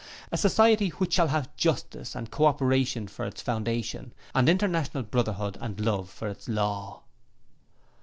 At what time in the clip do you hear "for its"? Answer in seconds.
3.07-3.39, 6.09-6.49